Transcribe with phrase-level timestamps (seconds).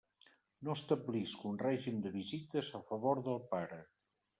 [0.67, 3.85] No establisc un règim de visites a favor del pare.